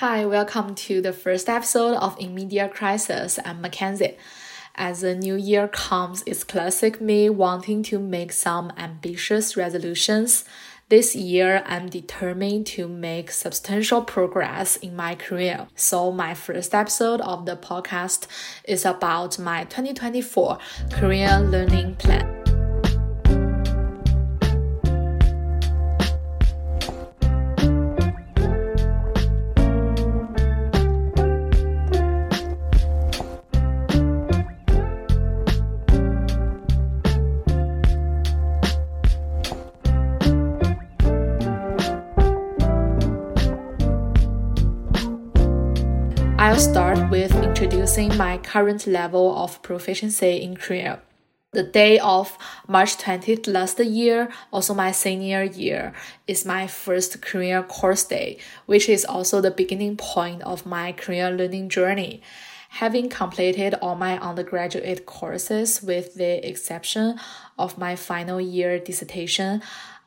Hi, 0.00 0.24
welcome 0.24 0.74
to 0.76 1.02
the 1.02 1.12
first 1.12 1.46
episode 1.46 1.94
of 1.96 2.16
Immediate 2.18 2.72
Crisis. 2.72 3.38
I'm 3.44 3.60
Mackenzie. 3.60 4.16
As 4.74 5.02
the 5.02 5.14
new 5.14 5.34
year 5.34 5.68
comes, 5.68 6.22
it's 6.24 6.42
classic 6.42 7.02
me 7.02 7.28
wanting 7.28 7.82
to 7.82 7.98
make 7.98 8.32
some 8.32 8.72
ambitious 8.78 9.58
resolutions. 9.58 10.46
This 10.88 11.14
year, 11.14 11.62
I'm 11.66 11.90
determined 11.90 12.66
to 12.68 12.88
make 12.88 13.30
substantial 13.30 14.00
progress 14.00 14.76
in 14.76 14.96
my 14.96 15.16
career. 15.16 15.68
So, 15.74 16.10
my 16.10 16.32
first 16.32 16.74
episode 16.74 17.20
of 17.20 17.44
the 17.44 17.58
podcast 17.58 18.26
is 18.64 18.86
about 18.86 19.38
my 19.38 19.64
2024 19.64 20.58
career 20.92 21.40
learning 21.40 21.96
plan. 21.96 22.39
I'll 46.50 46.58
start 46.58 47.10
with 47.10 47.32
introducing 47.44 48.16
my 48.16 48.36
current 48.36 48.84
level 48.84 49.38
of 49.38 49.62
proficiency 49.62 50.42
in 50.42 50.56
Korean. 50.56 50.98
The 51.52 51.62
day 51.62 52.00
of 52.00 52.36
March 52.66 52.96
20th 52.96 53.46
last 53.46 53.78
year, 53.78 54.28
also 54.52 54.74
my 54.74 54.90
senior 54.90 55.44
year, 55.44 55.92
is 56.26 56.44
my 56.44 56.66
first 56.66 57.22
Korean 57.22 57.62
course 57.62 58.02
day, 58.02 58.38
which 58.66 58.88
is 58.88 59.04
also 59.04 59.40
the 59.40 59.52
beginning 59.52 59.96
point 59.96 60.42
of 60.42 60.66
my 60.66 60.90
Korean 60.90 61.36
learning 61.36 61.68
journey. 61.68 62.20
Having 62.82 63.10
completed 63.10 63.74
all 63.80 63.94
my 63.94 64.18
undergraduate 64.18 65.06
courses 65.06 65.80
with 65.80 66.16
the 66.16 66.44
exception 66.44 67.20
of 67.60 67.78
my 67.78 67.94
final 67.94 68.40
year 68.40 68.80
dissertation, 68.80 69.62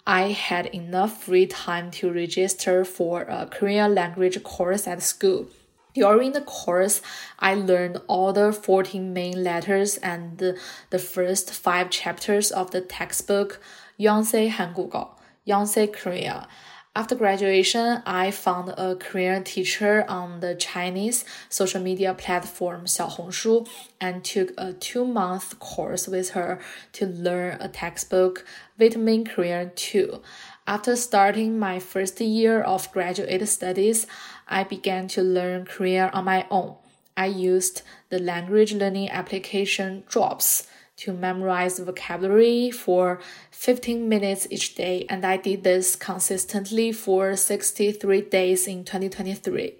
I 0.05 0.33
had 0.33 0.65
enough 0.65 1.23
free 1.23 1.47
time 1.47 1.89
to 1.91 2.11
register 2.11 2.83
for 2.83 3.21
a 3.21 3.45
Korean 3.45 3.95
language 3.95 4.43
course 4.43 4.89
at 4.89 5.01
school. 5.01 5.47
During 5.93 6.31
the 6.31 6.41
course, 6.41 7.01
I 7.37 7.53
learned 7.53 8.01
all 8.07 8.33
the 8.33 8.51
14 8.51 9.13
main 9.13 9.43
letters 9.43 9.97
and 9.97 10.37
the, 10.39 10.59
the 10.89 10.99
first 10.99 11.51
five 11.51 11.91
chapters 11.91 12.51
of 12.51 12.71
the 12.71 12.81
textbook 12.81 13.61
Yonsei 13.99 14.49
Hangugo, 14.49 15.09
Yonsei 15.47 15.93
Korea. 15.93 16.47
After 16.95 17.15
graduation, 17.15 18.03
I 18.05 18.29
found 18.29 18.69
a 18.69 18.95
Korean 18.95 19.43
teacher 19.43 20.05
on 20.07 20.41
the 20.41 20.53
Chinese 20.53 21.25
social 21.49 21.81
media 21.81 22.13
platform 22.13 22.85
Xiaohongshu 22.85 23.67
and 23.99 24.23
took 24.23 24.51
a 24.59 24.73
two 24.73 25.03
month 25.03 25.57
course 25.57 26.07
with 26.07 26.31
her 26.31 26.59
to 26.91 27.07
learn 27.07 27.57
a 27.59 27.67
textbook, 27.67 28.45
Vitamin 28.77 29.25
Korean 29.25 29.71
2. 29.75 30.21
After 30.65 30.95
starting 30.95 31.59
my 31.59 31.79
first 31.79 32.21
year 32.21 32.61
of 32.61 32.89
graduate 32.93 33.45
studies, 33.49 34.07
I 34.47 34.63
began 34.63 35.09
to 35.09 35.21
learn 35.21 35.65
Korean 35.65 36.09
on 36.11 36.23
my 36.23 36.47
own. 36.49 36.75
I 37.17 37.25
used 37.25 37.81
the 38.09 38.19
language 38.19 38.73
learning 38.73 39.09
application 39.09 40.03
Drops 40.07 40.65
to 40.95 41.11
memorize 41.11 41.79
vocabulary 41.79 42.71
for 42.71 43.19
15 43.51 44.07
minutes 44.07 44.47
each 44.49 44.75
day, 44.75 45.05
and 45.09 45.25
I 45.25 45.35
did 45.35 45.65
this 45.65 45.97
consistently 45.97 46.93
for 46.93 47.35
63 47.35 48.21
days 48.21 48.65
in 48.65 48.85
2023. 48.85 49.75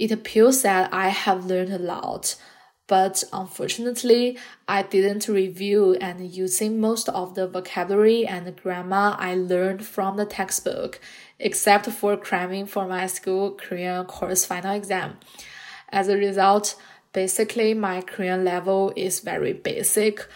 It 0.00 0.10
appears 0.10 0.62
that 0.62 0.92
I 0.92 1.08
have 1.08 1.46
learned 1.46 1.72
a 1.72 1.78
lot, 1.78 2.34
but 2.86 3.24
unfortunately, 3.32 4.38
I 4.68 4.82
didn't 4.82 5.26
review 5.26 5.94
and 6.00 6.30
using 6.30 6.80
most 6.80 7.08
of 7.08 7.34
the 7.34 7.46
vocabulary 7.46 8.26
and 8.26 8.54
grammar 8.56 9.16
I 9.18 9.34
learned 9.34 9.86
from 9.86 10.16
the 10.16 10.26
textbook, 10.26 11.00
except 11.38 11.86
for 11.86 12.16
cramming 12.16 12.66
for 12.66 12.86
my 12.86 13.06
school 13.06 13.52
Korean 13.52 14.04
course 14.04 14.44
final 14.44 14.74
exam. 14.74 15.18
As 15.90 16.08
a 16.08 16.16
result, 16.16 16.76
basically 17.12 17.72
my 17.72 18.02
Korean 18.02 18.44
level 18.44 18.92
is 18.96 19.20
very 19.20 19.54
basic. 19.54 20.26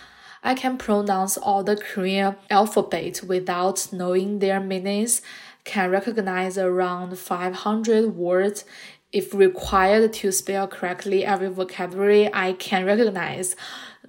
I 0.42 0.54
can 0.54 0.78
pronounce 0.78 1.36
all 1.36 1.62
the 1.62 1.76
Korean 1.76 2.36
alphabet 2.48 3.22
without 3.22 3.92
knowing 3.92 4.38
their 4.38 4.60
meanings, 4.60 5.20
can 5.64 5.90
recognize 5.90 6.56
around 6.56 7.18
500 7.18 8.16
words 8.16 8.64
if 9.11 9.33
required 9.33 10.11
to 10.13 10.31
spell 10.31 10.67
correctly 10.67 11.23
every 11.23 11.49
vocabulary 11.49 12.33
I 12.33 12.53
can 12.53 12.85
recognize, 12.85 13.55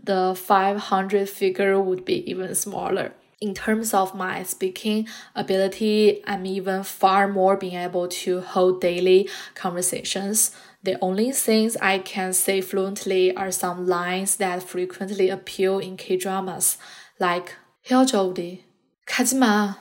the 0.03 0.35
500 0.35 1.29
figure 1.29 1.81
would 1.81 2.05
be 2.05 2.29
even 2.31 2.55
smaller. 2.55 3.13
In 3.41 3.53
terms 3.53 3.93
of 3.93 4.15
my 4.15 4.43
speaking 4.43 5.07
ability, 5.35 6.23
I'm 6.27 6.47
even 6.47 6.83
far 6.83 7.29
more 7.29 7.57
being 7.57 7.75
able 7.75 8.09
to 8.09 8.41
hold 8.41 8.81
daily 8.81 9.29
conversations. 9.55 10.53
The 10.83 10.97
only 11.03 11.33
things 11.33 11.77
I 11.83 11.99
can 11.99 12.33
say 12.33 12.63
fluently 12.63 13.37
are 13.37 13.51
some 13.51 13.87
lines 13.87 14.37
that 14.37 14.63
frequently 14.63 15.29
appear 15.29 15.81
in 15.81 15.97
K 15.97 16.17
dramas, 16.17 16.79
like 17.21 17.55
헤어져 17.87 18.23
우리 18.23 18.65
가지마 19.05 19.77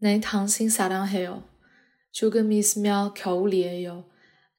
내 0.00 0.20
당신 0.20 0.68
사랑해요 0.68 1.42
조금 2.12 2.52
있으면 2.52 3.14
겨울이에요 3.14 4.04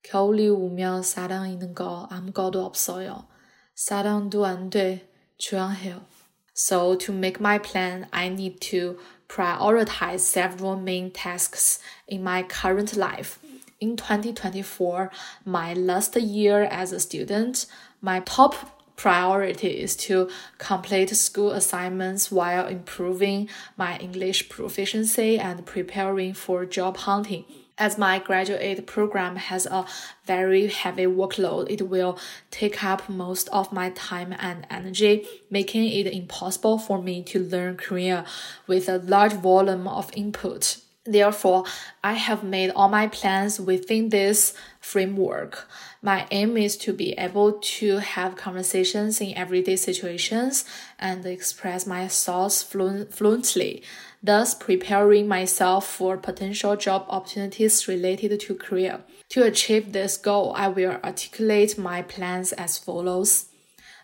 겨울이 0.06 0.50
오면 0.50 1.04
사랑 1.04 1.50
있는 1.50 1.76
거 1.76 2.08
아무것도 2.10 2.64
없어요. 2.66 3.28
사랑도 3.76 4.46
안 4.46 4.70
돼. 4.70 5.08
조용해요. 5.38 6.06
So 6.54 6.96
to 6.98 7.14
make 7.14 7.40
my 7.40 7.58
plan, 7.58 8.08
I 8.12 8.28
need 8.28 8.60
to 8.72 8.98
prioritize 9.28 10.20
several 10.20 10.76
main 10.76 11.12
tasks 11.12 11.80
in 12.08 12.22
my 12.22 12.44
current 12.44 12.96
life. 12.96 13.40
In 13.80 13.96
2024, 13.96 15.10
my 15.46 15.74
last 15.74 16.16
year 16.16 16.64
as 16.70 16.92
a 16.92 17.00
student, 17.00 17.66
my 18.02 18.20
top 18.20 18.54
priority 18.96 19.82
is 19.82 19.96
to 19.96 20.30
complete 20.60 21.10
school 21.16 21.52
assignments 21.52 22.32
while 22.32 22.68
improving 22.68 23.50
my 23.76 23.98
English 23.98 24.50
proficiency 24.50 25.40
and 25.40 25.66
preparing 25.66 26.34
for 26.36 26.66
job 26.66 26.98
hunting 26.98 27.46
as 27.79 27.99
my 27.99 28.19
graduate 28.19 28.87
program 28.87 29.37
has 29.37 29.67
a 29.67 29.87
very 30.25 30.67
heavy 30.69 31.05
workload, 31.05 31.71
it 31.71 31.89
will 31.89 32.19
take 32.51 32.83
up 32.83 33.09
most 33.09 33.49
of 33.49 33.73
my 33.73 33.91
time 33.91 34.35
and 34.39 34.67
energy, 34.71 35.27
making 35.51 35.85
it 35.85 36.07
impossible 36.07 36.79
for 36.79 37.03
me 37.03 37.23
to 37.25 37.39
learn 37.39 37.77
Korean 37.77 38.25
with 38.67 38.89
a 38.89 38.99
large 38.99 39.35
volume 39.35 39.87
of 39.87 40.11
input. 40.15 40.79
Therefore, 41.05 41.65
I 42.03 42.15
have 42.15 42.43
made 42.43 42.71
all 42.71 42.89
my 42.89 43.07
plans 43.07 43.61
within 43.61 44.09
this 44.09 44.55
framework. 44.81 45.69
My 46.03 46.27
aim 46.33 46.57
is 46.57 46.77
to 46.79 46.93
be 46.93 47.13
able 47.13 47.53
to 47.53 47.99
have 47.99 48.37
conversations 48.37 49.21
in 49.21 49.37
everyday 49.37 49.77
situations 49.77 50.65
and 50.99 51.25
express 51.25 51.87
my 51.87 52.09
thoughts 52.09 52.63
fluently 52.63 53.85
thus 54.27 54.55
preparing 54.55 55.29
myself 55.29 55.87
for 55.87 56.17
potential 56.17 56.77
job 56.77 57.07
opportunities 57.09 57.87
related 57.87 58.39
to 58.41 58.55
Korea. 58.55 59.01
To 59.31 59.45
achieve 59.45 59.93
this 59.93 60.17
goal, 60.17 60.53
I 60.57 60.69
will 60.69 60.99
articulate 61.03 61.79
my 61.79 62.03
plans 62.03 62.53
as 62.53 62.77
follows. 62.77 63.47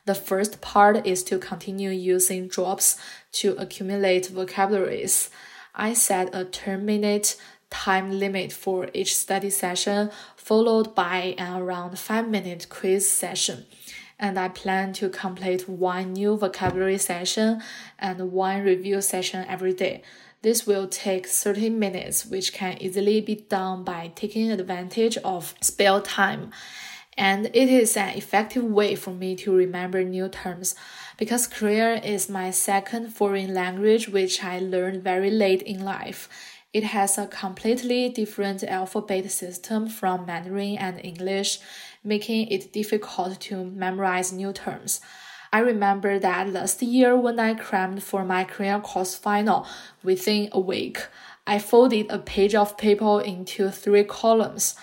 The 0.04 0.14
first 0.14 0.60
part 0.60 1.06
is 1.06 1.22
to 1.24 1.38
continue 1.38 1.90
using 1.90 2.48
drops 2.48 2.96
to 3.32 3.54
accumulate 3.56 4.28
vocabularies. 4.28 5.30
I 5.74 5.92
set 5.92 6.34
a 6.34 6.44
10 6.44 6.84
minute 6.84 7.36
time 7.70 8.18
limit 8.18 8.52
for 8.52 8.88
each 8.92 9.16
study 9.16 9.50
session, 9.50 10.10
followed 10.36 10.94
by 10.94 11.34
an 11.38 11.60
around 11.62 11.98
5 11.98 12.28
minute 12.28 12.66
quiz 12.68 13.10
session 13.10 13.66
and 14.22 14.38
I 14.38 14.48
plan 14.48 14.92
to 14.94 15.08
complete 15.08 15.68
one 15.68 16.12
new 16.12 16.36
vocabulary 16.36 16.96
session 16.96 17.60
and 17.98 18.30
one 18.30 18.62
review 18.62 19.00
session 19.00 19.44
every 19.48 19.74
day. 19.74 20.02
This 20.42 20.64
will 20.64 20.86
take 20.86 21.26
30 21.26 21.70
minutes, 21.70 22.24
which 22.24 22.52
can 22.52 22.78
easily 22.80 23.20
be 23.20 23.34
done 23.34 23.82
by 23.82 24.12
taking 24.14 24.52
advantage 24.52 25.16
of 25.18 25.54
spare 25.60 26.00
time. 26.00 26.52
And 27.18 27.46
it 27.46 27.68
is 27.68 27.96
an 27.96 28.10
effective 28.10 28.62
way 28.64 28.94
for 28.94 29.10
me 29.10 29.34
to 29.36 29.52
remember 29.54 30.02
new 30.04 30.28
terms 30.28 30.76
because 31.18 31.48
Korean 31.48 32.02
is 32.02 32.28
my 32.28 32.50
second 32.52 33.08
foreign 33.08 33.52
language, 33.52 34.08
which 34.08 34.42
I 34.42 34.60
learned 34.60 35.02
very 35.02 35.30
late 35.30 35.62
in 35.62 35.84
life. 35.84 36.28
It 36.72 36.84
has 36.84 37.18
a 37.18 37.26
completely 37.26 38.08
different 38.08 38.64
alphabet 38.64 39.30
system 39.30 39.88
from 39.88 40.24
Mandarin 40.24 40.78
and 40.78 41.04
English, 41.04 41.58
making 42.02 42.48
it 42.48 42.72
difficult 42.72 43.40
to 43.42 43.64
memorize 43.64 44.32
new 44.32 44.54
terms. 44.54 45.02
I 45.52 45.58
remember 45.58 46.18
that 46.18 46.50
last 46.50 46.80
year 46.80 47.14
when 47.14 47.38
I 47.38 47.52
crammed 47.52 48.02
for 48.02 48.24
my 48.24 48.44
Korean 48.44 48.80
course 48.80 49.14
final 49.14 49.66
within 50.02 50.48
a 50.52 50.60
week, 50.60 51.06
I 51.46 51.58
folded 51.58 52.06
a 52.10 52.18
page 52.18 52.54
of 52.54 52.78
paper 52.78 53.20
into 53.20 53.70
three 53.70 54.04
columns. 54.04 54.74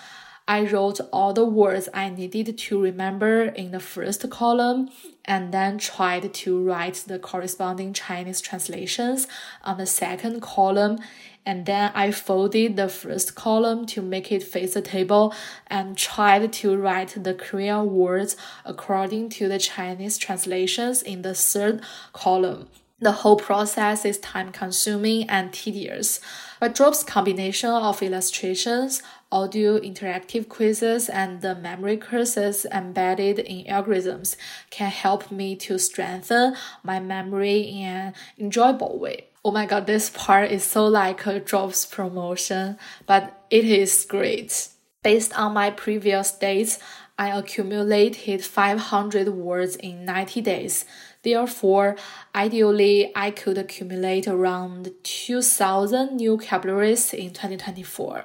I 0.46 0.64
wrote 0.66 1.00
all 1.12 1.32
the 1.32 1.44
words 1.44 1.88
I 1.94 2.08
needed 2.08 2.56
to 2.56 2.80
remember 2.80 3.44
in 3.44 3.72
the 3.72 3.80
first 3.80 4.28
column 4.30 4.90
and 5.24 5.54
then 5.54 5.78
tried 5.78 6.34
to 6.34 6.64
write 6.64 7.04
the 7.06 7.18
corresponding 7.18 7.92
Chinese 7.92 8.40
translations 8.40 9.28
on 9.62 9.78
the 9.78 9.86
second 9.86 10.40
column. 10.40 10.98
And 11.46 11.66
then 11.66 11.90
I 11.94 12.10
folded 12.10 12.76
the 12.76 12.88
first 12.88 13.34
column 13.34 13.86
to 13.86 14.02
make 14.02 14.30
it 14.30 14.42
face 14.42 14.74
the 14.74 14.82
table 14.82 15.34
and 15.66 15.96
tried 15.96 16.52
to 16.52 16.76
write 16.76 17.14
the 17.22 17.34
Korean 17.34 17.92
words 17.92 18.36
according 18.64 19.30
to 19.30 19.48
the 19.48 19.58
Chinese 19.58 20.18
translations 20.18 21.02
in 21.02 21.22
the 21.22 21.34
third 21.34 21.82
column. 22.12 22.68
The 23.02 23.12
whole 23.12 23.36
process 23.36 24.04
is 24.04 24.18
time 24.18 24.52
consuming 24.52 25.28
and 25.30 25.54
tedious, 25.54 26.20
but 26.60 26.74
Drop's 26.74 27.02
combination 27.02 27.70
of 27.70 28.02
illustrations, 28.02 29.02
audio 29.32 29.78
interactive 29.80 30.50
quizzes, 30.50 31.08
and 31.08 31.40
the 31.40 31.54
memory 31.54 31.96
curves 31.96 32.66
embedded 32.66 33.38
in 33.38 33.64
algorithms 33.64 34.36
can 34.68 34.90
help 34.90 35.30
me 35.30 35.56
to 35.56 35.78
strengthen 35.78 36.54
my 36.82 37.00
memory 37.00 37.60
in 37.60 37.86
an 37.86 38.14
enjoyable 38.38 38.98
way. 38.98 39.28
Oh 39.42 39.50
my 39.50 39.64
god, 39.64 39.86
this 39.86 40.10
part 40.10 40.50
is 40.50 40.62
so 40.62 40.84
like 40.86 41.24
a 41.24 41.40
Drop's 41.40 41.86
promotion, 41.86 42.76
but 43.06 43.46
it 43.48 43.64
is 43.64 44.04
great. 44.06 44.68
Based 45.02 45.38
on 45.38 45.54
my 45.54 45.70
previous 45.70 46.32
dates, 46.32 46.78
I 47.18 47.36
accumulated 47.38 48.44
500 48.44 49.28
words 49.28 49.76
in 49.76 50.06
90 50.06 50.40
days. 50.40 50.84
Therefore, 51.22 51.96
ideally, 52.34 53.12
I 53.14 53.30
could 53.30 53.58
accumulate 53.58 54.26
around 54.26 54.92
2,000 55.02 56.16
new 56.16 56.36
vocabularies 56.36 57.12
in 57.12 57.30
2024. 57.30 58.24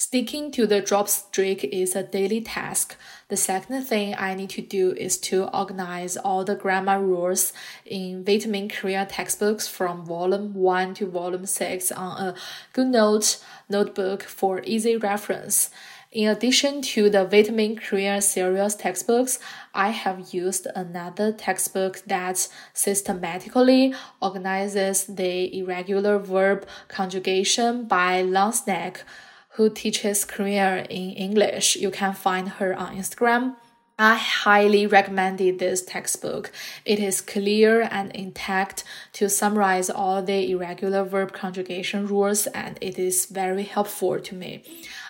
Sticking 0.00 0.52
to 0.52 0.64
the 0.64 0.80
drop 0.80 1.08
streak 1.08 1.64
is 1.64 1.96
a 1.96 2.04
daily 2.04 2.40
task. 2.40 2.96
The 3.26 3.36
second 3.36 3.82
thing 3.82 4.14
I 4.16 4.36
need 4.36 4.50
to 4.50 4.62
do 4.62 4.92
is 4.92 5.18
to 5.22 5.48
organize 5.52 6.16
all 6.16 6.44
the 6.44 6.54
grammar 6.54 7.02
rules 7.02 7.52
in 7.84 8.22
Vitamin 8.24 8.68
Korea 8.68 9.06
textbooks 9.06 9.66
from 9.66 10.06
volume 10.06 10.54
1 10.54 10.94
to 10.94 11.06
volume 11.06 11.46
6 11.46 11.90
on 11.90 12.28
a 12.28 12.34
GoodNote 12.74 13.42
notebook 13.68 14.22
for 14.22 14.62
easy 14.62 14.96
reference. 14.96 15.70
In 16.10 16.26
addition 16.26 16.80
to 16.96 17.10
the 17.10 17.26
Vitamin 17.26 17.76
Korea 17.76 18.22
series 18.22 18.74
textbooks, 18.74 19.38
I 19.74 19.90
have 19.90 20.32
used 20.32 20.66
another 20.74 21.32
textbook 21.32 22.00
that 22.06 22.48
systematically 22.72 23.94
organizes 24.22 25.04
the 25.04 25.54
irregular 25.58 26.18
verb 26.18 26.66
conjugation 26.88 27.84
by 27.84 28.22
Longsnack, 28.22 29.02
who 29.50 29.68
teaches 29.68 30.24
Korean 30.24 30.86
in 30.86 31.10
English. 31.10 31.76
You 31.76 31.90
can 31.90 32.14
find 32.14 32.48
her 32.48 32.74
on 32.74 32.96
Instagram. 32.96 33.56
I 34.00 34.14
highly 34.14 34.86
recommended 34.86 35.58
this 35.58 35.82
textbook. 35.82 36.52
It 36.84 37.00
is 37.00 37.20
clear 37.20 37.82
and 37.82 38.12
intact 38.12 38.84
to 39.14 39.28
summarize 39.28 39.90
all 39.90 40.22
the 40.22 40.52
irregular 40.52 41.02
verb 41.02 41.32
conjugation 41.32 42.06
rules 42.06 42.46
and 42.46 42.78
it 42.80 42.96
is 42.96 43.26
very 43.26 43.64
helpful 43.64 44.20
to 44.20 44.34
me. 44.36 44.62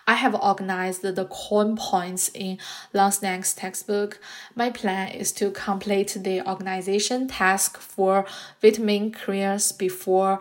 I 0.07 0.15
have 0.15 0.35
organized 0.35 1.03
the 1.03 1.27
core 1.27 1.77
points 1.77 2.31
in 2.33 2.57
Longsnack's 2.95 3.53
textbook. 3.53 4.21
My 4.55 4.71
plan 4.71 5.09
is 5.09 5.33
to 5.33 5.51
complete 5.51 6.17
the 6.19 6.41
organization 6.49 7.29
task 7.29 7.77
for 7.77 8.25
vitamin 8.63 9.13
careers 9.13 9.71
before 9.71 10.39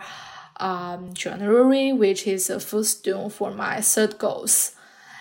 um, 0.56 1.12
January, 1.12 1.92
which 1.92 2.26
is 2.26 2.48
a 2.48 2.60
footstone 2.60 3.28
for 3.28 3.50
my 3.50 3.82
third 3.82 4.16
goals. 4.16 4.74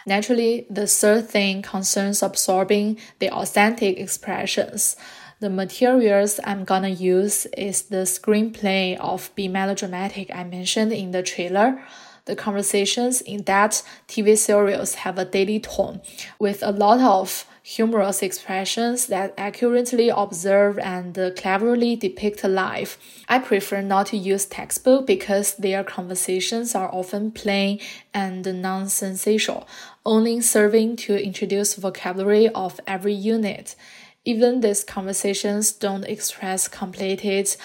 Naturally, 0.07 0.65
the 0.69 0.88
third 0.88 1.27
thing 1.27 1.62
concerns 1.62 2.24
absorbing 2.24 2.98
the 3.19 3.30
authentic 3.30 4.00
expressions. 4.00 4.95
The 5.42 5.50
materials 5.50 6.39
I'm 6.45 6.63
gonna 6.63 6.88
use 6.88 7.45
is 7.57 7.83
the 7.83 8.06
screenplay 8.07 8.98
of 8.98 9.30
Be 9.36 9.50
Melodramatic 9.50 10.33
I 10.33 10.45
mentioned 10.45 10.94
in 10.94 11.12
the 11.12 11.24
trailer. 11.24 11.83
The 12.24 12.38
conversations 12.38 13.19
in 13.19 13.44
that 13.44 13.83
TV 14.07 14.38
series 14.38 14.95
have 14.95 15.18
a 15.19 15.25
daily 15.25 15.59
tone 15.59 16.01
with 16.39 16.63
a 16.63 16.71
lot 16.71 17.01
of 17.01 17.45
humorous 17.68 18.24
expressions 18.24 19.07
that 19.07 19.33
accurately 19.38 20.07
observe 20.07 20.80
and 20.80 21.13
cleverly 21.36 21.98
depict 21.98 22.42
life. 22.45 22.98
I 23.27 23.39
prefer 23.39 23.81
not 23.81 24.07
to 24.07 24.18
use 24.18 24.45
textbook 24.45 25.06
because 25.06 25.56
their 25.56 25.83
conversations 25.83 26.75
are 26.75 26.89
often 26.94 27.31
plain 27.31 27.81
and 28.13 28.45
nonsensical, 28.62 29.68
only 30.07 30.39
serving 30.39 30.95
to 30.95 31.21
introduce 31.21 31.75
vocabulary 31.75 32.48
of 32.50 32.80
every 32.88 33.13
unit. 33.13 33.75
Even 34.24 34.62
these 34.62 34.83
conversations 34.83 35.71
don't 35.71 36.06
express 36.06 36.68
completed, 36.68 37.56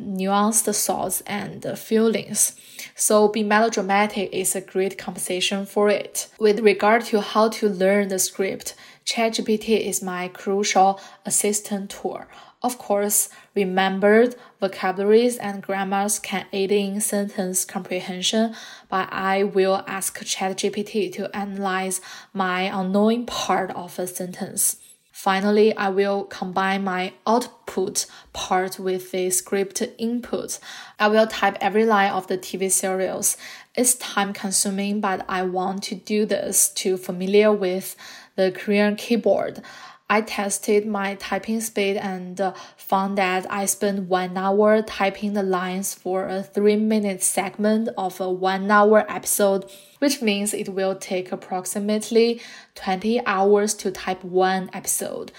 nuanced 0.00 0.84
thoughts 0.86 1.20
and 1.26 1.78
feelings. 1.78 2.56
So, 2.94 3.28
be 3.28 3.42
melodramatic 3.42 4.30
is 4.32 4.56
a 4.56 4.60
great 4.62 4.96
conversation 4.96 5.66
for 5.66 5.90
it. 5.90 6.28
With 6.38 6.60
regard 6.60 7.04
to 7.06 7.20
how 7.20 7.50
to 7.50 7.68
learn 7.68 8.08
the 8.08 8.18
script, 8.18 8.74
ChatGPT 9.04 9.86
is 9.86 10.02
my 10.02 10.28
crucial 10.28 11.00
assistant 11.26 11.90
tool. 11.90 12.22
Of 12.62 12.76
course, 12.76 13.30
remembered 13.54 14.36
vocabularies 14.60 15.38
and 15.38 15.62
grammars 15.62 16.18
can 16.18 16.44
aid 16.52 16.70
in 16.70 17.00
sentence 17.00 17.64
comprehension, 17.64 18.54
but 18.90 19.08
I 19.10 19.44
will 19.44 19.82
ask 19.86 20.18
ChatGPT 20.18 21.10
to 21.14 21.34
analyze 21.34 22.02
my 22.34 22.62
unknowing 22.62 23.24
part 23.24 23.70
of 23.70 23.98
a 23.98 24.06
sentence. 24.06 24.76
Finally, 25.10 25.76
I 25.76 25.88
will 25.88 26.24
combine 26.24 26.84
my 26.84 27.12
output 27.26 28.06
part 28.32 28.78
with 28.78 29.10
the 29.10 29.30
script 29.30 29.82
input. 29.98 30.58
I 30.98 31.08
will 31.08 31.26
type 31.26 31.58
every 31.60 31.84
line 31.84 32.10
of 32.10 32.26
the 32.26 32.38
TV 32.38 32.70
serials. 32.70 33.36
It's 33.74 33.94
time 33.96 34.32
consuming, 34.32 35.00
but 35.00 35.24
I 35.28 35.42
want 35.42 35.82
to 35.84 35.94
do 35.94 36.24
this 36.24 36.70
to 36.76 36.96
familiar 36.96 37.52
with 37.52 37.96
the 38.36 38.50
Korean 38.50 38.96
keyboard. 38.96 39.62
I 40.10 40.22
tested 40.22 40.86
my 40.86 41.14
typing 41.14 41.60
speed 41.60 41.96
and 41.96 42.40
uh, 42.40 42.52
found 42.76 43.16
that 43.18 43.46
I 43.48 43.64
spent 43.66 44.08
one 44.08 44.36
hour 44.36 44.82
typing 44.82 45.34
the 45.34 45.44
lines 45.44 45.94
for 45.94 46.26
a 46.26 46.42
three 46.42 46.74
minute 46.74 47.22
segment 47.22 47.88
of 47.96 48.20
a 48.20 48.28
one 48.28 48.68
hour 48.68 49.06
episode, 49.08 49.70
which 50.00 50.20
means 50.20 50.52
it 50.52 50.70
will 50.70 50.96
take 50.96 51.30
approximately 51.30 52.42
20 52.74 53.24
hours 53.24 53.72
to 53.74 53.92
type 53.92 54.24
one 54.24 54.68
episode. 54.72 55.30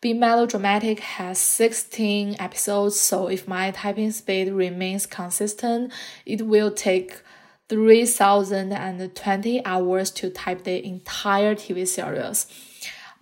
Be 0.00 0.14
Melodramatic 0.14 1.00
has 1.00 1.38
16 1.38 2.36
episodes, 2.38 2.98
so 2.98 3.28
if 3.28 3.46
my 3.46 3.72
typing 3.72 4.10
speed 4.10 4.50
remains 4.50 5.04
consistent, 5.04 5.92
it 6.24 6.46
will 6.46 6.70
take 6.70 7.20
3,020 7.68 9.66
hours 9.66 10.10
to 10.12 10.30
type 10.30 10.64
the 10.64 10.82
entire 10.82 11.54
TV 11.54 11.86
series. 11.86 12.46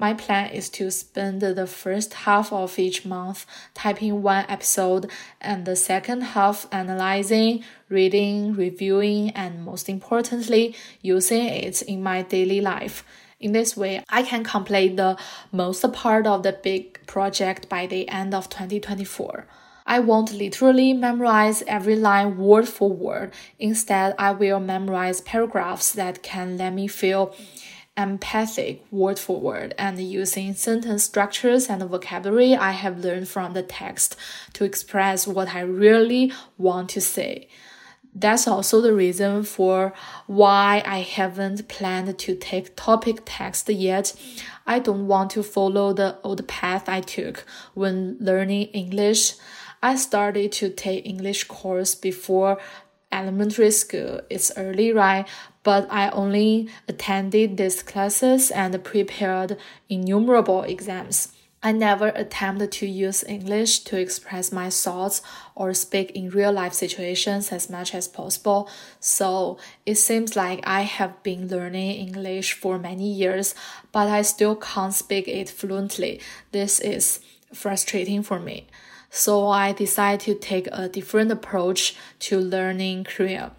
My 0.02 0.14
plan 0.14 0.50
is 0.50 0.68
to 0.71 0.90
spend 0.90 1.42
the 1.42 1.64
first 1.64 2.12
half 2.26 2.52
of 2.52 2.76
each 2.76 3.06
month 3.06 3.47
typing 3.73 4.21
one 4.21 4.44
episode 4.49 5.09
and 5.40 5.64
the 5.64 5.76
second 5.76 6.23
half 6.35 6.66
analyzing, 6.73 7.62
reading, 7.88 8.54
reviewing, 8.54 9.30
and 9.30 9.64
most 9.64 9.88
importantly, 9.88 10.75
using 11.02 11.47
it 11.47 11.82
in 11.82 12.02
my 12.02 12.23
daily 12.23 12.61
life. 12.61 13.04
In 13.38 13.52
this 13.52 13.76
way, 13.76 14.02
I 14.09 14.25
can 14.25 14.42
complete 14.42 14.97
the 14.97 15.16
most 15.52 15.85
part 15.92 16.26
of 16.26 16.42
the 16.42 16.52
big 16.52 17.06
project 17.06 17.68
by 17.68 17.87
the 17.87 18.09
end 18.09 18.35
of 18.35 18.49
2024. 18.49 19.47
I 19.87 20.00
won't 20.00 20.32
literally 20.32 20.94
memorize 20.94 21.62
every 21.68 21.94
line 21.94 22.38
word 22.38 22.68
for 22.68 22.90
word. 22.90 23.32
Instead, 23.61 24.16
I 24.18 24.32
will 24.32 24.59
memorize 24.59 25.21
paragraphs 25.21 25.92
that 25.92 26.25
can 26.25 26.56
let 26.59 26.73
me 26.73 26.88
feel 26.88 27.35
empathic 27.96 28.84
word 28.90 29.18
for 29.18 29.38
word 29.38 29.75
and 29.76 30.00
using 30.00 30.54
sentence 30.54 31.04
structures 31.04 31.68
and 31.68 31.82
vocabulary 31.82 32.54
I 32.54 32.70
have 32.70 33.04
learned 33.04 33.28
from 33.28 33.52
the 33.52 33.62
text 33.62 34.16
to 34.54 34.64
express 34.64 35.26
what 35.26 35.54
I 35.54 35.61
really 35.61 36.32
want 36.56 36.88
to 36.90 37.00
say. 37.00 37.49
That's 38.14 38.46
also 38.46 38.80
the 38.80 38.94
reason 38.94 39.42
for 39.42 39.94
why 40.26 40.82
I 40.84 40.99
haven't 40.99 41.68
planned 41.68 42.18
to 42.18 42.34
take 42.34 42.76
TOPIK 42.76 43.20
test 43.25 43.68
yet. 43.70 44.14
I 44.66 44.78
don't 44.80 45.06
want 45.06 45.30
to 45.32 45.42
follow 45.42 45.92
the 45.92 46.18
old 46.22 46.46
path 46.46 46.88
I 46.88 47.00
took 47.00 47.44
when 47.75 48.18
learning 48.20 48.64
English. 48.68 49.34
I 49.82 49.96
started 49.96 50.52
to 50.52 50.68
take 50.68 51.06
English 51.06 51.44
course 51.44 51.94
before 51.94 52.58
elementary 53.12 53.71
school. 53.71 54.21
It's 54.31 54.50
early, 54.57 54.92
right? 54.92 55.26
But 55.62 55.87
I 55.90 56.11
only 56.11 56.69
attended 56.88 57.57
these 57.57 57.83
classes 57.83 58.50
and 58.50 58.83
prepared 58.83 59.57
innumerable 59.88 60.62
exams. 60.62 61.33
I 61.64 61.71
never 61.71 62.09
attempted 62.09 62.73
to 62.73 62.88
use 62.88 63.23
English 63.23 63.81
to 63.81 63.97
express 63.97 64.50
my 64.50 64.69
thoughts 64.69 65.23
or 65.54 65.73
speak 65.75 66.11
in 66.11 66.31
real 66.31 66.50
life 66.50 66.73
situations 66.73 67.52
as 67.52 67.71
much 67.71 67.95
as 67.95 68.09
possible. 68.09 68.69
So 68.99 69.59
it 69.87 69.95
seems 69.95 70.35
like 70.35 70.61
I 70.64 70.81
have 70.81 71.23
been 71.23 71.47
learning 71.47 71.92
English 71.92 72.54
for 72.54 72.81
many 72.81 73.12
years, 73.12 73.54
but 73.92 74.09
I 74.09 74.23
still 74.23 74.57
can't 74.57 74.92
speak 74.92 75.28
it 75.28 75.49
fluently. 75.49 76.21
This 76.50 76.81
is 76.81 77.21
frustrating 77.54 78.25
for 78.25 78.40
me. 78.40 78.66
So 79.14 79.49
I 79.49 79.73
decided 79.73 80.21
to 80.21 80.35
take 80.35 80.69
a 80.73 80.88
different 80.88 81.31
approach 81.31 81.95
to 82.21 82.40
learning 82.40 83.04
Korean. 83.04 83.50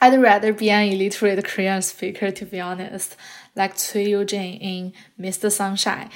I'd 0.00 0.18
rather 0.18 0.54
be 0.54 0.70
an 0.70 0.88
illiterate 0.88 1.44
Korean 1.44 1.82
speaker, 1.82 2.30
to 2.30 2.46
be 2.46 2.58
honest, 2.58 3.14
like 3.54 3.76
Cui 3.76 4.06
Yujin 4.06 4.58
in 4.58 4.92
Mr. 5.20 5.52
Sunshine. 5.52 6.08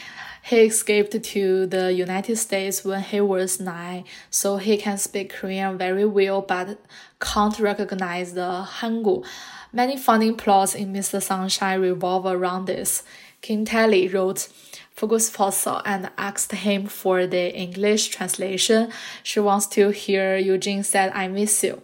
He 0.42 0.60
escaped 0.60 1.22
to 1.22 1.66
the 1.66 1.92
United 1.92 2.36
States 2.36 2.86
when 2.86 3.02
he 3.02 3.20
was 3.20 3.60
nine, 3.60 4.04
so 4.30 4.56
he 4.56 4.78
can 4.78 4.96
speak 4.96 5.34
Korean 5.34 5.76
very 5.76 6.06
well 6.06 6.40
but 6.40 6.78
can't 7.20 7.58
recognize 7.58 8.32
the 8.32 8.66
Hangul. 8.80 9.26
Many 9.74 9.98
funny 9.98 10.32
plots 10.32 10.74
in 10.74 10.94
Mr. 10.94 11.22
Sunshine 11.22 11.82
revolve 11.82 12.24
around 12.24 12.64
this. 12.64 13.02
Kim 13.42 13.66
Tae-ri 13.66 14.08
wrote 14.08 14.48
Focus 14.96 15.28
Fossil 15.30 15.82
and 15.84 16.10
asked 16.16 16.52
him 16.52 16.86
for 16.86 17.26
the 17.26 17.54
English 17.54 18.08
translation. 18.08 18.90
She 19.22 19.38
wants 19.40 19.66
to 19.68 19.90
hear 19.90 20.36
Eugene 20.36 20.82
said, 20.82 21.12
I 21.14 21.28
miss 21.28 21.62
you 21.62 21.82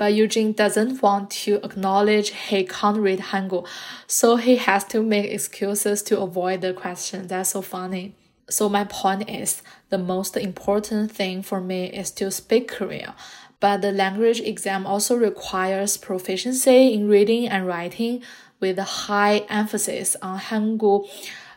but 0.00 0.14
Eugene 0.14 0.54
doesn't 0.54 1.02
want 1.02 1.30
to 1.30 1.56
acknowledge 1.62 2.30
he 2.30 2.64
can't 2.64 2.96
read 2.96 3.18
Hangul, 3.18 3.66
so 4.06 4.36
he 4.36 4.56
has 4.56 4.82
to 4.84 5.02
make 5.02 5.30
excuses 5.30 6.02
to 6.04 6.18
avoid 6.18 6.62
the 6.62 6.72
question. 6.72 7.26
That's 7.26 7.50
so 7.50 7.60
funny. 7.60 8.14
So 8.48 8.70
my 8.70 8.84
point 8.84 9.28
is, 9.28 9.62
the 9.90 9.98
most 9.98 10.38
important 10.38 11.12
thing 11.12 11.42
for 11.42 11.60
me 11.60 11.84
is 11.84 12.10
to 12.12 12.30
speak 12.30 12.68
Korean, 12.68 13.12
but 13.60 13.82
the 13.82 13.92
language 13.92 14.40
exam 14.40 14.86
also 14.86 15.16
requires 15.16 15.98
proficiency 15.98 16.94
in 16.94 17.06
reading 17.06 17.46
and 17.46 17.66
writing 17.66 18.22
with 18.58 18.78
a 18.78 19.04
high 19.04 19.44
emphasis 19.50 20.16
on 20.22 20.38
Hangul 20.38 21.10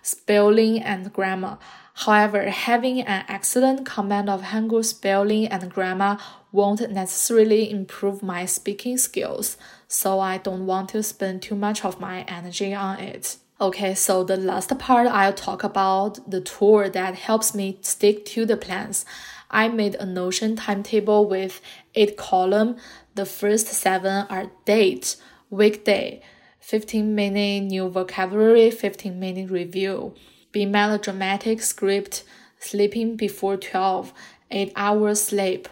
spelling 0.03 0.79
and 0.79 1.11
grammar. 1.11 1.57
However, 1.95 2.49
having 2.49 3.01
an 3.01 3.25
excellent 3.27 3.85
command 3.85 4.29
of 4.29 4.41
Hangul 4.41 4.85
spelling 4.85 5.47
and 5.47 5.71
grammar 5.71 6.19
won't 6.51 6.87
necessarily 6.91 7.71
improve 7.71 8.21
my 8.21 8.45
speaking 8.45 8.97
skills, 8.99 9.57
so 9.87 10.19
I 10.19 10.37
don't 10.37 10.67
want 10.67 10.89
to 10.89 11.01
spend 11.01 11.41
too 11.41 11.55
much 11.55 11.83
of 11.83 11.99
my 11.99 12.21
energy 12.27 12.73
on 12.75 12.99
it. 12.99 13.37
Okay, 13.61 13.93
so 13.93 14.23
the 14.23 14.37
last 14.37 14.77
part 14.77 15.07
I'll 15.07 15.33
talk 15.33 15.63
about 15.63 16.29
the 16.29 16.41
tool 16.41 16.89
that 16.89 17.15
helps 17.15 17.55
me 17.55 17.77
stick 17.81 18.25
to 18.25 18.45
the 18.45 18.57
plans. 18.57 19.05
I 19.49 19.67
made 19.67 19.95
a 19.95 20.05
Notion 20.05 20.55
timetable 20.55 21.29
with 21.29 21.61
eight 21.93 22.17
columns. 22.17 22.81
The 23.13 23.25
first 23.25 23.67
seven 23.67 24.25
are 24.29 24.51
date, 24.65 25.15
weekday, 25.51 26.21
15 26.63 27.13
minute 27.13 27.63
new 27.63 27.89
vocabulary, 27.89 28.71
15 28.71 29.19
minute 29.19 29.51
review, 29.51 30.13
be 30.53 30.65
melodramatic 30.65 31.61
script, 31.61 32.23
sleeping 32.57 33.17
before 33.17 33.57
12, 33.57 34.13
8 34.49 34.71
hours 34.77 35.21
sleep. 35.21 35.67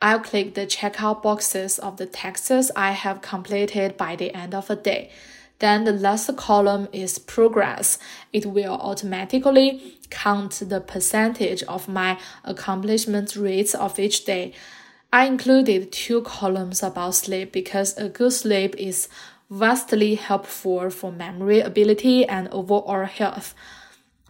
I'll 0.00 0.20
click 0.20 0.54
the 0.54 0.66
checkout 0.66 1.20
boxes 1.20 1.80
of 1.80 1.96
the 1.96 2.06
texts 2.06 2.70
I 2.76 2.92
have 2.92 3.22
completed 3.22 3.96
by 3.96 4.14
the 4.14 4.32
end 4.32 4.54
of 4.54 4.68
the 4.68 4.76
day. 4.76 5.10
Then 5.58 5.82
the 5.82 5.92
last 5.92 6.34
column 6.36 6.86
is 6.92 7.18
progress. 7.18 7.98
It 8.32 8.46
will 8.46 8.74
automatically 8.74 9.98
count 10.10 10.62
the 10.64 10.80
percentage 10.80 11.64
of 11.64 11.88
my 11.88 12.20
accomplishment 12.44 13.34
rates 13.34 13.74
of 13.74 13.98
each 13.98 14.24
day. 14.24 14.54
I 15.12 15.26
included 15.26 15.90
two 15.90 16.22
columns 16.22 16.84
about 16.84 17.16
sleep 17.16 17.50
because 17.50 17.98
a 17.98 18.08
good 18.08 18.32
sleep 18.32 18.76
is 18.78 19.08
vastly 19.50 20.14
helpful 20.14 20.88
for 20.90 21.10
memory 21.10 21.60
ability 21.60 22.24
and 22.24 22.48
overall 22.48 23.04
health. 23.04 23.54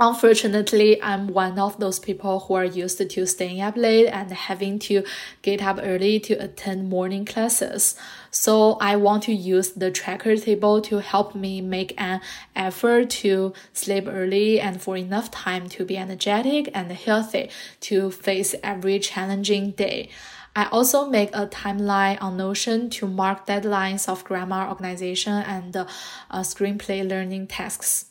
Unfortunately, 0.02 1.00
I'm 1.02 1.26
one 1.26 1.58
of 1.58 1.78
those 1.78 1.98
people 1.98 2.40
who 2.40 2.54
are 2.54 2.64
used 2.64 3.06
to 3.10 3.26
staying 3.26 3.60
up 3.60 3.76
late 3.76 4.06
and 4.06 4.32
having 4.32 4.78
to 4.78 5.04
get 5.42 5.62
up 5.62 5.78
early 5.82 6.18
to 6.20 6.42
attend 6.42 6.88
morning 6.88 7.26
classes. 7.26 7.96
So 8.30 8.78
I 8.80 8.96
want 8.96 9.24
to 9.24 9.34
use 9.34 9.72
the 9.72 9.90
tracker 9.90 10.38
table 10.38 10.80
to 10.80 11.00
help 11.00 11.34
me 11.34 11.60
make 11.60 11.92
an 12.00 12.22
effort 12.56 13.10
to 13.10 13.52
sleep 13.74 14.06
early 14.08 14.58
and 14.58 14.80
for 14.80 14.96
enough 14.96 15.30
time 15.30 15.68
to 15.68 15.84
be 15.84 15.98
energetic 15.98 16.70
and 16.72 16.90
healthy 16.92 17.50
to 17.80 18.10
face 18.10 18.54
every 18.62 19.00
challenging 19.00 19.72
day. 19.72 20.08
I 20.54 20.66
also 20.66 21.08
make 21.08 21.30
a 21.32 21.46
timeline 21.46 22.20
on 22.20 22.36
Notion 22.36 22.90
to 22.90 23.06
mark 23.06 23.46
deadlines 23.46 24.08
of 24.08 24.24
grammar 24.24 24.68
organization 24.68 25.32
and 25.32 25.76
uh, 25.76 25.86
screenplay 26.32 27.08
learning 27.08 27.46
tasks. 27.46 28.06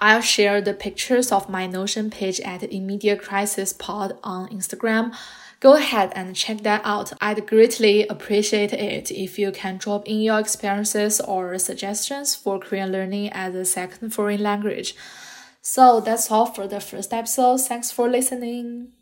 I'll 0.00 0.20
share 0.20 0.60
the 0.60 0.74
pictures 0.74 1.32
of 1.32 1.48
my 1.48 1.66
Notion 1.66 2.08
page 2.10 2.40
at 2.40 2.62
Immediate 2.62 3.20
Crisis 3.20 3.72
Pod 3.72 4.16
on 4.22 4.48
Instagram. 4.48 5.14
Go 5.60 5.74
ahead 5.74 6.12
and 6.14 6.36
check 6.36 6.58
that 6.62 6.82
out. 6.84 7.12
I'd 7.20 7.46
greatly 7.46 8.06
appreciate 8.06 8.72
it 8.72 9.10
if 9.10 9.40
you 9.40 9.50
can 9.50 9.76
drop 9.76 10.06
in 10.06 10.20
your 10.20 10.38
experiences 10.38 11.20
or 11.20 11.58
suggestions 11.58 12.36
for 12.36 12.60
Korean 12.60 12.92
learning 12.92 13.30
as 13.32 13.56
a 13.56 13.64
second 13.64 14.10
foreign 14.14 14.42
language. 14.42 14.94
So 15.60 16.00
that's 16.00 16.30
all 16.30 16.46
for 16.46 16.68
the 16.68 16.80
first 16.80 17.12
episode. 17.12 17.60
Thanks 17.60 17.90
for 17.90 18.08
listening. 18.08 18.92